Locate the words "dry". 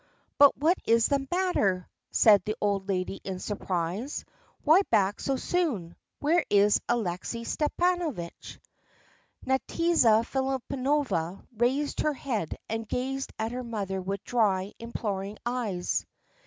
14.23-14.73